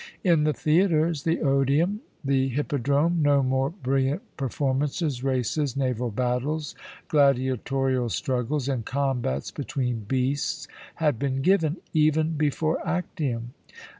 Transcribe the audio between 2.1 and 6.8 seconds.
the Hippodrome, no more brilliant performances, races, naval battles,